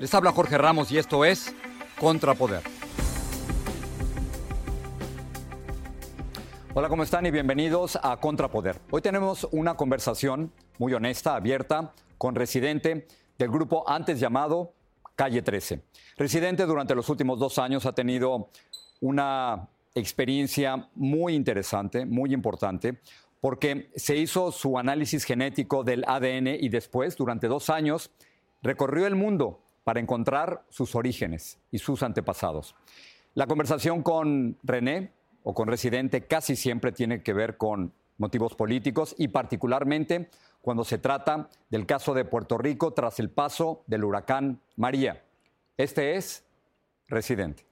[0.00, 1.54] Les habla Jorge Ramos y esto es
[2.00, 2.62] Contrapoder.
[6.74, 7.24] Hola, ¿cómo están?
[7.26, 8.80] Y bienvenidos a Contrapoder.
[8.90, 13.06] Hoy tenemos una conversación muy honesta, abierta, con Residente
[13.38, 14.74] del grupo antes llamado
[15.14, 15.84] Calle 13.
[16.16, 18.50] Residente durante los últimos dos años ha tenido
[19.00, 23.00] una experiencia muy interesante, muy importante,
[23.40, 28.10] porque se hizo su análisis genético del ADN y después, durante dos años,
[28.60, 32.74] recorrió el mundo para encontrar sus orígenes y sus antepasados.
[33.34, 35.12] La conversación con René
[35.42, 40.30] o con Residente casi siempre tiene que ver con motivos políticos y particularmente
[40.60, 45.22] cuando se trata del caso de Puerto Rico tras el paso del huracán María.
[45.76, 46.44] Este es
[47.06, 47.66] Residente.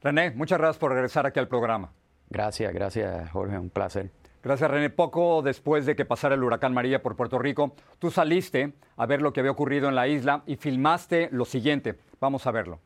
[0.00, 1.92] René, muchas gracias por regresar aquí al programa.
[2.28, 4.10] Gracias, gracias Jorge, un placer.
[4.46, 4.90] Gracias, René.
[4.90, 9.20] Poco después de que pasara el huracán María por Puerto Rico, tú saliste a ver
[9.20, 11.98] lo que había ocurrido en la isla y filmaste lo siguiente.
[12.20, 12.78] Vamos a verlo.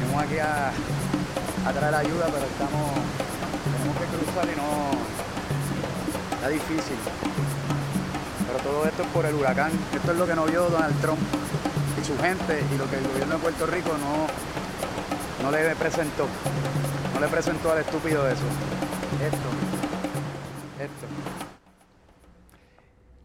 [0.00, 0.70] Venimos aquí a,
[1.72, 2.92] traer ayuda, pero estamos,
[3.64, 6.96] tenemos que cruzar y no, está difícil.
[8.46, 9.72] Pero todo esto es por el huracán.
[9.92, 11.18] Esto es lo que no vio Donald Trump
[12.00, 14.28] y su gente y lo que el gobierno de Puerto Rico no,
[15.42, 16.28] no le presentó.
[17.14, 18.46] No le presentó al estúpido eso.
[19.26, 19.67] Esto.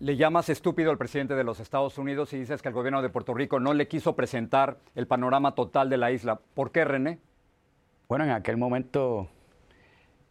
[0.03, 3.07] Le llamas estúpido al presidente de los Estados Unidos y dices que el gobierno de
[3.07, 6.41] Puerto Rico no le quiso presentar el panorama total de la isla.
[6.55, 7.19] ¿Por qué, René?
[8.09, 9.29] Bueno, en aquel momento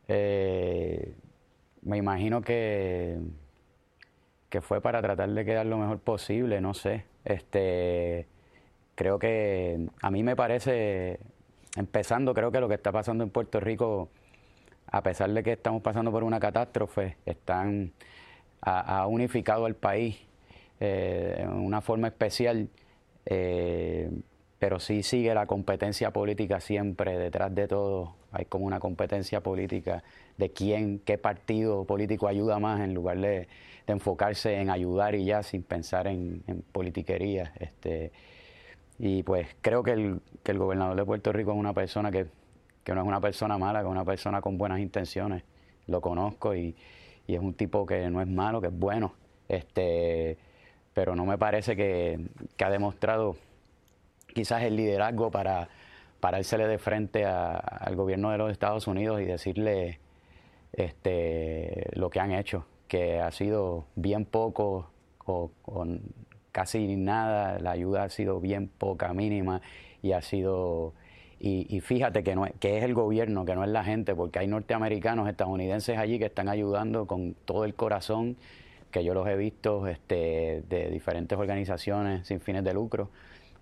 [0.08, 1.14] eh,
[1.80, 3.18] me imagino que,
[4.50, 7.06] que fue para tratar de quedar lo mejor posible, no sé.
[7.24, 8.26] Este,
[8.94, 11.18] creo que a mí me parece,
[11.76, 14.10] empezando, creo que lo que está pasando en Puerto Rico,
[14.88, 17.94] a pesar de que estamos pasando por una catástrofe, están
[18.62, 20.16] ha, unificado al país
[20.80, 22.68] eh, de una forma especial,
[23.26, 24.10] eh,
[24.58, 28.14] pero sí sigue la competencia política siempre detrás de todo.
[28.30, 30.04] Hay como una competencia política
[30.38, 33.48] de quién, qué partido político ayuda más en lugar de,
[33.88, 37.52] enfocarse en ayudar y ya sin pensar en, en politiquería.
[37.58, 38.12] Este,
[38.98, 42.26] y pues creo que el, que el gobernador de Puerto Rico es una persona que,
[42.84, 45.42] que no es una persona mala, que es una persona con buenas intenciones.
[45.88, 46.76] Lo conozco y,
[47.32, 49.14] y es un tipo que no es malo, que es bueno.
[49.48, 50.36] Este,
[50.92, 52.20] pero no me parece que,
[52.56, 53.36] que ha demostrado
[54.34, 55.68] quizás el liderazgo para
[56.20, 59.98] parársele de frente al gobierno de los Estados Unidos y decirle
[60.72, 64.90] este, lo que han hecho, que ha sido bien poco
[65.24, 65.86] o, o
[66.52, 69.62] casi nada, la ayuda ha sido bien poca, mínima,
[70.02, 70.92] y ha sido...
[71.44, 74.14] Y, y fíjate que, no es, que es el gobierno, que no es la gente,
[74.14, 78.36] porque hay norteamericanos, estadounidenses allí que están ayudando con todo el corazón,
[78.92, 83.10] que yo los he visto este, de diferentes organizaciones sin fines de lucro.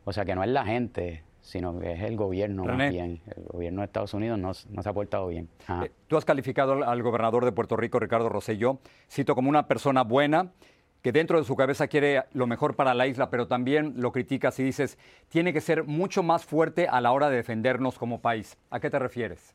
[0.05, 2.85] O sea que no es la gente, sino que es el gobierno René.
[2.85, 3.21] más bien.
[3.35, 5.49] El gobierno de Estados Unidos no, no se ha portado bien.
[5.67, 5.87] Ajá.
[5.87, 8.79] Eh, Tú has calificado al- al gobernador de Puerto Rico, Ricardo Rosselló,
[9.11, 10.50] cito como una persona buena,
[11.02, 14.58] que dentro de su cabeza quiere lo mejor para la isla, pero también lo criticas
[14.58, 14.99] y dices,
[15.29, 18.58] tiene que ser mucho más fuerte a la hora de defendernos como país.
[18.70, 19.55] ¿A qué te refieres?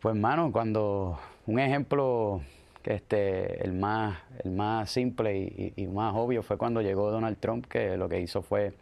[0.00, 2.42] Pues, mano, cuando un ejemplo
[2.82, 7.66] que este, el más, el más simple y, más obvio fue cuando llegó Donald Trump,
[7.66, 8.74] que lo que hizo fue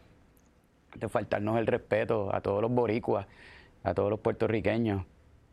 [0.97, 3.27] de faltarnos el respeto a todos los boricuas,
[3.83, 5.06] a todos los puertorriqueños,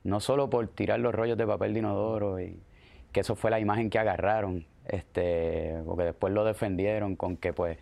[0.03, 2.59] no solo por tirar los rollos de papel de inodoro y
[3.13, 7.77] que eso fue la imagen que agarraron, este, porque después lo defendieron con que pues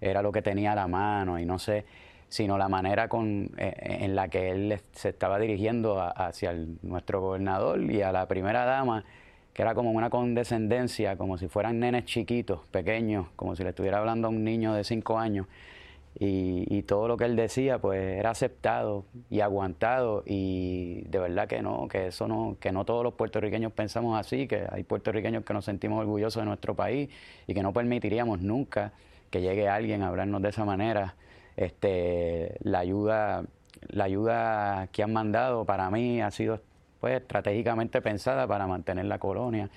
[0.00, 1.84] era lo que tenía a la mano y no sé,
[2.28, 7.80] sino la manera con, eh, en la que él se estaba dirigiendo hacia nuestro gobernador
[7.80, 9.04] y a la primera dama,
[9.52, 13.98] que era como una condescendencia, como si fueran nenes chiquitos, pequeños, como si le estuviera
[13.98, 15.46] hablando a un niño de cinco años.
[16.16, 21.62] Y, todo lo que él decía pues era aceptado y aguantado y de verdad que
[21.62, 25.54] no, que eso no, que no todos los puertorriqueños pensamos así, que hay puertorriqueños que
[25.54, 27.08] nos sentimos orgullosos de nuestro país
[27.46, 28.92] y que no permitiríamos nunca
[29.30, 31.16] que llegue alguien a hablarnos de esa manera.
[31.56, 33.44] Este, la ayuda,
[33.88, 36.60] la ayuda que han mandado para mí ha sido
[37.00, 39.70] pues estratégicamente pensada para mantener la colonia.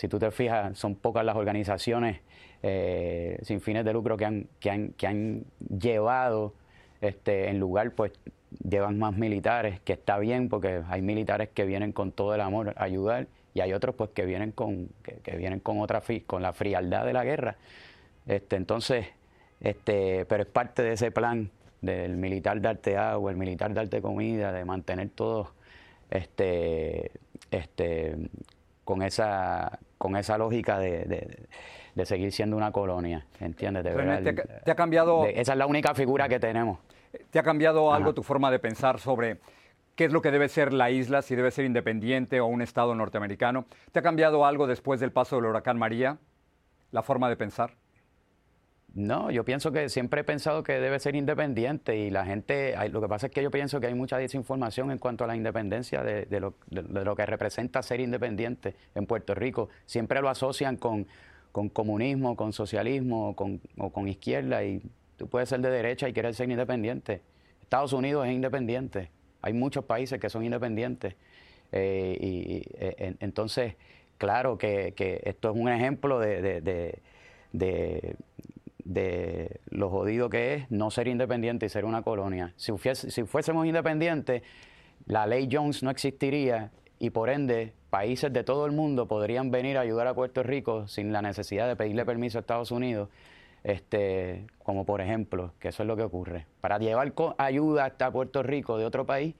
[0.00, 2.22] Si tú te fijas, son pocas las organizaciones
[2.62, 5.44] eh, sin fines de lucro que han, que han, que han
[5.78, 6.54] llevado
[7.02, 8.12] este, en lugar, pues
[8.66, 12.72] llevan más militares, que está bien porque hay militares que vienen con todo el amor
[12.78, 16.54] a ayudar y hay otros pues que vienen con, que, vienen con otra con la
[16.54, 17.56] frialdad de la guerra.
[18.26, 19.06] Este, entonces,
[19.60, 21.50] este, pero es parte de ese plan
[21.82, 25.52] del militar darte agua, el militar darte comida, de mantener todo
[26.08, 27.12] este,
[27.50, 28.16] este,
[28.82, 31.46] con esa, con esa lógica de
[31.94, 33.84] de seguir siendo una colonia, ¿entiendes?
[33.84, 33.92] De
[34.64, 35.26] te, ha cambiado...
[35.26, 36.78] esa es la única figura que tenemos.
[37.30, 39.38] ¿Te ha cambiado algo tu forma de pensar sobre
[39.96, 42.94] qué es lo que debe ser la isla, si debe ser independiente o un estado
[42.94, 43.66] norteamericano?
[43.92, 46.18] ¿Te ha cambiado algo después del paso del huracán María,
[46.92, 47.74] la forma de pensar?
[48.92, 53.00] No, yo pienso que siempre he pensado que debe ser independiente y la gente, lo
[53.00, 56.02] que pasa es que yo pienso que hay mucha desinformación en cuanto a la independencia
[56.02, 56.54] de, lo,
[57.16, 59.68] que representa ser independiente en Puerto Rico.
[59.86, 61.06] Siempre lo asocian con
[61.52, 64.82] con comunismo, con socialismo con, o con izquierda y
[65.16, 67.22] tú puedes ser de derecha y querer ser independiente.
[67.60, 69.10] Estados Unidos es independiente,
[69.42, 71.14] hay muchos países que son independientes.
[71.72, 73.74] Eh, y, eh, entonces,
[74.18, 74.92] claro que,
[75.24, 77.00] esto es un ejemplo de,
[78.84, 82.52] lo jodido que es no ser independiente y ser una colonia.
[82.56, 84.42] Si, si fuésemos independientes,
[85.06, 89.76] la ley Jones no existiría y por ende países de todo el mundo podrían venir
[89.78, 93.08] a ayudar a Puerto Rico sin la necesidad de pedirle permiso a Estados Unidos,
[93.64, 96.46] este, como por ejemplo, que eso es lo que ocurre.
[96.60, 99.34] Para llevar ayuda hasta Puerto Rico de otro país,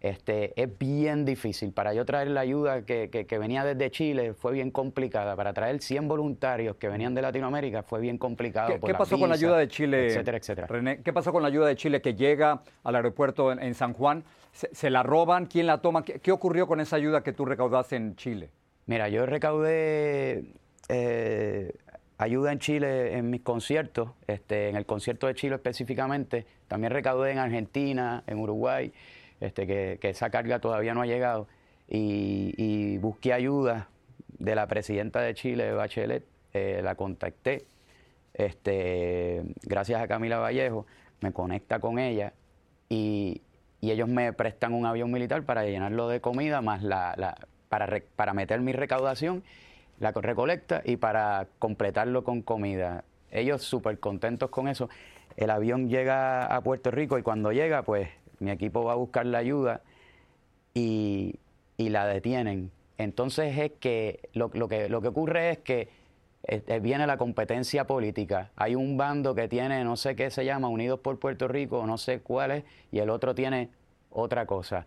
[0.00, 1.72] este, es bien difícil.
[1.72, 5.36] Para yo traer la ayuda que, que, venía desde Chile fue bien complicada.
[5.36, 8.80] Para traer 100 voluntarios que venían de Latinoamérica fue bien complicado.
[8.80, 10.06] ¿Qué, pasó con la ayuda de Chile?
[10.06, 10.66] Etcétera, etcétera.
[10.66, 14.24] René, ¿qué pasó con la ayuda de Chile que llega al aeropuerto en, San Juan?
[14.52, 15.46] ¿Se, la roban?
[15.46, 16.02] ¿Quién la toma?
[16.02, 18.48] ¿Qué, ocurrió con esa ayuda que tú recaudaste en Chile?
[18.86, 20.54] Mira, yo recaudé
[20.88, 21.74] eh,
[22.16, 26.46] ayuda en Chile en mis conciertos, este, en el concierto de Chile específicamente.
[26.68, 28.92] También recaudé en Argentina, en Uruguay
[29.40, 31.48] este, que, esa carga todavía no ha llegado.
[31.88, 33.88] Y, busqué ayuda
[34.38, 37.64] de la presidenta de Chile, Bachelet, eh, la contacté,
[38.34, 40.86] este, gracias a Camila Vallejo,
[41.20, 42.32] me conecta con ella
[42.88, 43.42] y,
[43.82, 47.34] ellos me prestan un avión militar para llenarlo de comida, más la,
[47.70, 49.42] para, para meter mi recaudación,
[49.98, 53.04] la recolecta y para completarlo con comida.
[53.30, 54.90] Ellos súper contentos con eso.
[55.36, 59.26] El avión llega a Puerto Rico y cuando llega, pues mi equipo va a buscar
[59.26, 59.82] la ayuda
[60.74, 61.38] y,
[61.78, 62.70] la detienen.
[62.98, 65.88] Entonces es que lo, que lo que ocurre es que
[66.42, 68.50] eh, viene la competencia política.
[68.56, 71.98] Hay un bando que tiene, no sé qué se llama, Unidos por Puerto Rico, no
[71.98, 73.70] sé cuál es, y el otro tiene
[74.10, 74.86] otra cosa.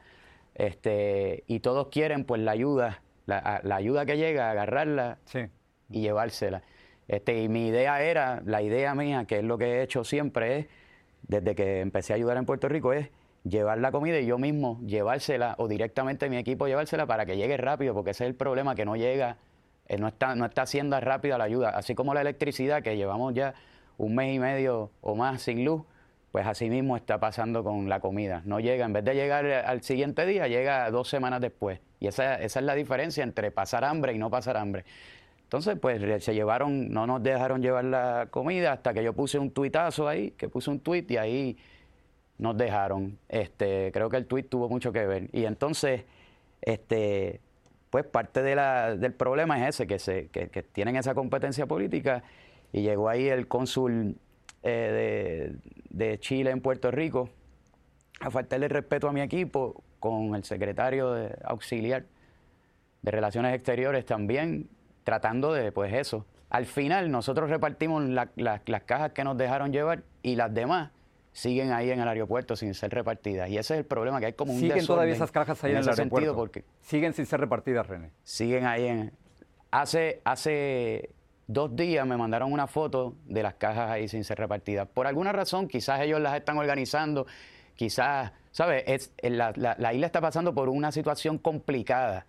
[0.55, 5.19] Este, y todos quieren pues la ayuda, la, ayuda que llega, agarrarla
[5.89, 6.63] y llevársela.
[7.07, 10.59] Este, y mi idea era, la idea mía, que es lo que he hecho siempre,
[10.59, 10.67] es,
[11.23, 13.09] desde que empecé a ayudar en Puerto Rico, es
[13.43, 17.57] llevar la comida y yo mismo llevársela o directamente mi equipo llevársela para que llegue
[17.57, 19.37] rápido, porque ese es el problema, que no llega,
[19.87, 21.69] eh, no, está, no está haciendo rápido la ayuda.
[21.69, 23.53] Así como la electricidad, que llevamos ya
[23.97, 25.83] un mes y medio o más sin luz,
[26.31, 28.41] pues así mismo está pasando con la comida.
[28.45, 31.79] No llega, en vez de llegar al siguiente día, llega dos semanas después.
[31.99, 34.83] Y esa, esa es la diferencia entre pasar hambre y no pasar hambre.
[35.43, 39.51] Entonces, pues se llevaron, no nos dejaron llevar la comida hasta que yo puse un
[39.51, 41.57] tuitazo ahí, que puse un tuit y ahí
[42.37, 43.17] nos dejaron.
[43.29, 45.29] Este, creo que el tuit tuvo mucho que ver.
[45.31, 46.03] Y entonces,
[46.61, 47.41] este,
[47.89, 52.23] pues parte de la, del problema es ese, que, se, que, tienen esa competencia política
[52.71, 54.17] y llegó ahí el cónsul
[54.63, 55.55] eh,
[55.91, 57.29] de, de Chile en Puerto Rico
[58.19, 62.05] a faltarle respeto a mi equipo con el secretario de auxiliar
[63.01, 64.69] de Relaciones Exteriores también,
[65.03, 66.25] tratando de, pues eso.
[66.49, 68.03] Al final nosotros repartimos
[68.35, 70.91] las cajas que nos dejaron llevar y las demás
[71.33, 73.49] siguen ahí en el aeropuerto sin ser repartidas.
[73.49, 75.77] Y ese es el problema, que hay como un ¿Siguen todavía esas cajas ahí en,
[75.79, 76.35] el aeropuerto?
[76.35, 78.11] Porque siguen sin ser repartidas, René.
[78.23, 79.11] Siguen ahí en...
[79.71, 81.09] Hace, hace
[81.47, 84.87] dos días me mandaron una foto de las cajas ahí sin ser repartidas.
[84.87, 87.25] Por alguna razón, quizás ellos las están organizando,
[87.75, 88.83] quizás, ¿sabes?
[88.85, 92.27] Es, la, la isla está pasando por una situación complicada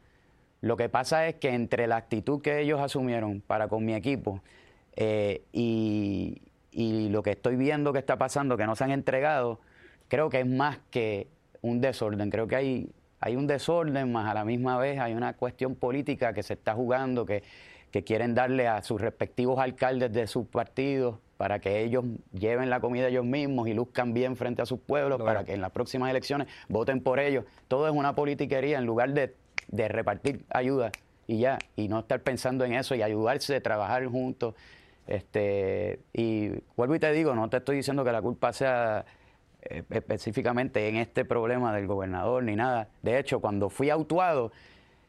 [0.65, 4.41] lo que pasa es que entre la actitud que ellos asumieron para con mi equipo
[4.97, 6.41] eh, y,
[6.75, 9.61] lo que estoy viendo que está pasando, que no se han entregado,
[10.09, 11.29] creo que es más que
[11.63, 12.31] un desorden.
[12.31, 12.91] Creo que hay,
[13.21, 16.75] hay un desorden, más a la misma vez hay una cuestión política que se está
[16.75, 17.43] jugando, que,
[18.05, 23.07] quieren darle a sus respectivos alcaldes de sus partidos para que ellos lleven la comida
[23.07, 26.49] ellos mismos y luzcan bien frente a sus pueblos, para que en las próximas elecciones
[26.69, 27.45] voten por ellos.
[27.69, 29.37] Todo es una politiquería en lugar de
[29.69, 30.93] de repartir ayuda
[31.27, 34.55] y ya, y no estar pensando en eso y ayudarse, trabajar juntos.
[35.07, 39.05] Este, y vuelvo y te digo, no te estoy diciendo que la culpa sea
[39.63, 42.89] eh, específicamente en este problema del gobernador ni nada.
[43.03, 44.53] De hecho, cuando fui autuado,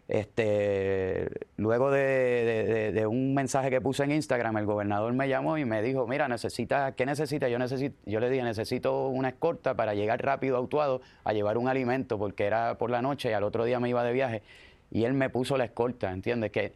[0.07, 5.81] este, luego de, un mensaje que puse en Instagram, el gobernador me llamó y me
[5.81, 7.49] dijo, mira, necesitas, ¿qué necesitas?
[7.49, 11.67] Yo necesito, yo le dije, necesito una escorta para llegar rápido autuado a llevar un
[11.67, 14.43] alimento, porque era por la noche y al otro día me iba de viaje.
[14.91, 16.51] Y él me puso la escorta, ¿entiendes?
[16.51, 16.73] Que,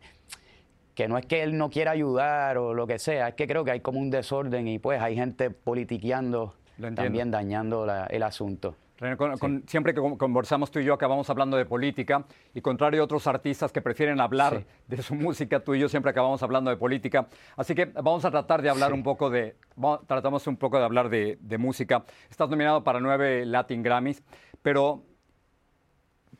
[0.99, 3.63] que no es que él no quiera ayudar o lo que sea, es que creo
[3.63, 6.55] que hay como un desorden y pues hay gente politiqueando,
[6.93, 8.75] también dañando el asunto.
[9.65, 13.71] Siempre que conversamos tú y yo acabamos hablando de política y contrario a otros artistas
[13.71, 17.29] que prefieren hablar de su música, tú y yo siempre acabamos hablando de política.
[17.55, 19.55] Así que vamos a tratar de hablar un poco de,
[20.05, 22.03] tratamos un poco de hablar de, música.
[22.29, 24.21] Estás nominado para nueve Latin Grammys,
[24.61, 25.01] pero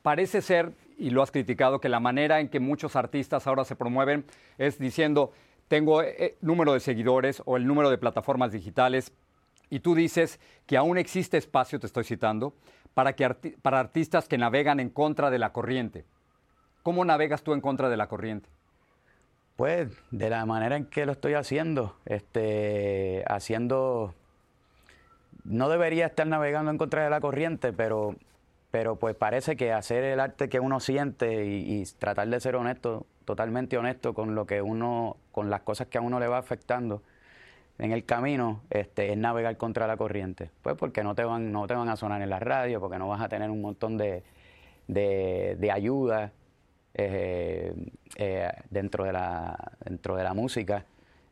[0.01, 3.75] parece ser, y lo has criticado, que la manera en que muchos artistas ahora se
[3.75, 4.25] promueven
[4.58, 5.32] es diciendo,
[5.68, 9.13] tengo eh, número de seguidores o el número de plataformas digitales
[9.70, 12.53] y tú dices que aún existe espacio, te estoy citando,
[12.94, 13.29] para, que
[13.62, 16.06] para artistas que navegan en contra de la corriente.
[16.84, 18.50] ¿Cómo navegas tú en contra de la corriente?
[19.56, 24.15] Pues de la manera en que lo estoy haciendo, este, haciendo,
[25.44, 28.15] no debería estar navegando en contra de la corriente, pero,
[28.72, 33.06] pero pues parece que hacer el arte que uno siente y, tratar de ser honesto,
[33.26, 37.02] totalmente honesto con lo que uno, con las cosas que a uno le va afectando,
[37.80, 40.52] en el camino este, es navegar contra la corriente.
[40.62, 43.08] Pues porque no te van, no te van a sonar en la radio, porque no
[43.08, 44.24] vas a tener un montón de,
[44.88, 46.32] de, ayuda
[46.94, 47.74] eh,
[48.18, 50.86] eh, dentro, de la, dentro de la música.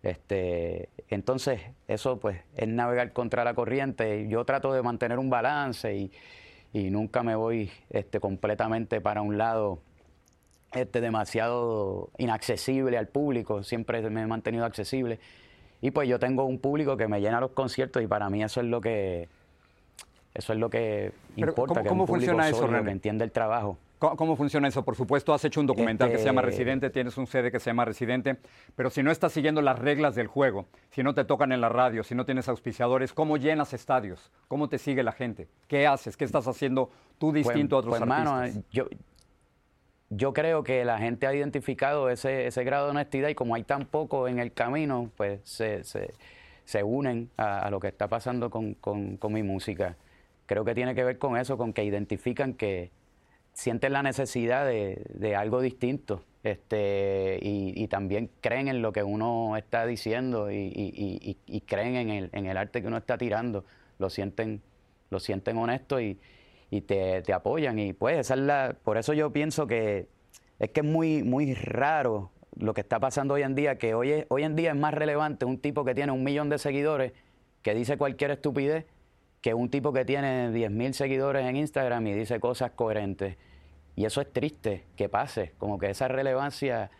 [0.04, 4.28] Este, entonces, eso pues es navegar contra la corriente.
[4.30, 6.12] Yo trato de mantener un balance y,
[6.74, 9.80] y nunca me voy este, completamente para un lado
[10.74, 13.64] este, demasiado inaccesible al público.
[13.64, 15.20] Siempre me he mantenido accesible
[15.82, 18.62] y pues yo tengo un público que me llena los conciertos y para mí eso
[18.62, 19.30] es lo que
[20.34, 21.84] eso es lo que importa.
[21.84, 23.78] ¿Cómo, que funciona eso, Que entiende el trabajo.
[24.00, 24.86] ¿Cómo, funciona eso?
[24.86, 27.60] Por supuesto, has hecho un documental que se llama Este Residente, tienes un CD que
[27.60, 28.38] se llama Residente,
[28.76, 31.70] pero si no estás siguiendo las reglas del juego, si no te tocan en la
[31.70, 34.32] radio, si no tienes auspiciadores, ¿cómo llenas estadios?
[34.48, 35.48] ¿Cómo te sigue la gente?
[35.68, 36.16] ¿Qué haces?
[36.16, 38.26] ¿Qué estás haciendo tú Pues- distinto a otros pues, artistas?
[38.54, 38.86] mano, yo,
[40.10, 43.64] yo creo que la gente ha identificado ese, ese grado de honestidad y como hay
[43.64, 46.14] tan poco en el camino, pues se, se,
[46.66, 49.96] se unen a, a lo que está pasando con, con- con mi música.
[50.46, 52.92] Creo que tiene que ver con eso, con que identifican que
[53.58, 59.02] sienten la necesidad de, de algo distinto este, y, y también creen en lo que
[59.02, 63.18] uno está diciendo y, y- y- creen en el, en el arte que uno está
[63.18, 63.66] tirando.
[63.98, 64.62] Lo sienten,
[65.10, 66.20] lo sienten honesto y,
[66.86, 67.80] te, te apoyan.
[67.80, 70.08] Y pues esa es la, por eso yo pienso que
[70.60, 74.24] es que es muy, muy raro lo que está pasando hoy en día, que hoy,
[74.30, 77.14] hoy en día es más relevante un tipo que tiene un millón de seguidores
[77.64, 78.86] que dice cualquier estupidez
[79.42, 83.38] que un tipo que tiene 10.000 seguidores en Instagram y dice cosas coherentes.
[83.96, 86.92] Y eso es triste que pase, como que esa relevancia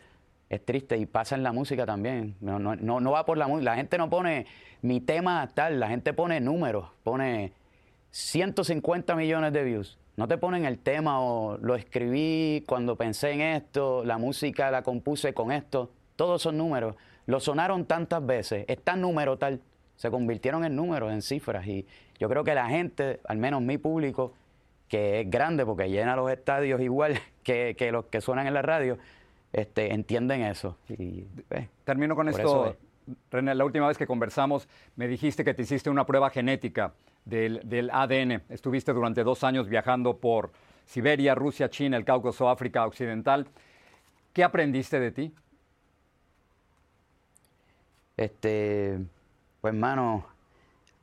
[0.50, 2.36] es triste y pasa en la música también.
[2.42, 3.72] No, no, no, no va por la música.
[3.72, 4.46] La gente no pone
[4.82, 7.54] mi tema tal, la gente pone números, pone
[8.12, 9.98] 150 millones de views.
[10.16, 14.82] No te ponen el tema o lo escribí cuando pensé en esto, la música la
[14.82, 15.92] compuse con esto.
[16.16, 16.96] Todos son números.
[17.28, 19.62] Lo sonaron tantas veces, es tan número tal.
[19.98, 21.68] Se convirtieron en números, en cifras.
[21.68, 21.86] Y
[22.20, 24.34] yo creo que la gente, al menos mi público,
[24.88, 28.62] que es grande porque llena los estadios igual que, que los que suenan en la
[28.62, 28.98] radio,
[29.52, 30.78] este, entienden eso.
[30.88, 32.76] Y, pues, Termino con esto, es.
[33.32, 36.94] René, la última vez que conversamos me dijiste que te hiciste una prueba genética
[37.26, 38.44] del, del ADN.
[38.50, 40.52] Estuviste durante dos años viajando por
[40.86, 43.48] Siberia, Rusia, China, el Cáucaso, África Occidental.
[44.34, 45.34] ¿Qué aprendiste de ti?
[48.18, 49.00] Este,
[49.68, 50.26] pues hermano,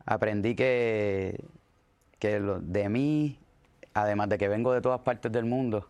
[0.06, 1.44] aprendí que,
[2.18, 3.38] que de mí,
[3.92, 5.86] además de que vengo de todas partes del mundo,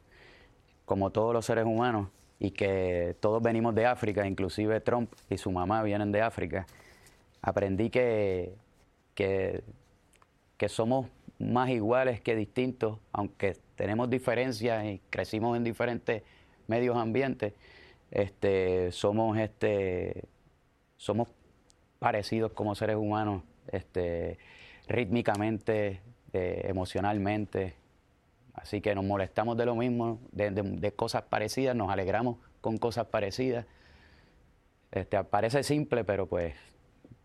[0.85, 2.09] como todos los seres humanos,
[2.41, 6.67] y que todos venimos de África, inclusive Trump y su mamá vienen de África,
[7.43, 8.57] aprendí que,
[9.15, 9.63] que,
[10.57, 11.07] que somos
[11.39, 16.25] más iguales que distintos, aunque tenemos diferencias y crecimos en diferentes
[16.67, 17.53] medios ambientes,
[18.11, 20.25] este, somos este,
[20.97, 21.29] somos
[22.05, 23.43] parecidos como seres humanos,
[23.73, 24.39] este,
[24.89, 26.03] rítmicamente,
[26.35, 27.75] eh, emocionalmente.
[28.53, 32.77] Así que nos molestamos de lo mismo, de, de- de cosas parecidas, nos alegramos con
[32.77, 33.65] cosas parecidas.
[34.93, 36.55] Este, parece simple, pero pues,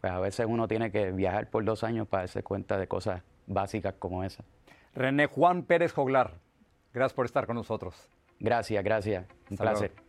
[0.01, 3.21] pues a veces uno tiene que viajar por dos años para darse cuenta de cosas
[3.47, 4.43] básicas como esa.
[4.95, 6.35] René Juan Pérez Joglar,
[6.93, 8.07] gracias por estar con nosotros.
[8.39, 9.25] Gracias, gracias.
[9.51, 10.08] Un Hasta luego.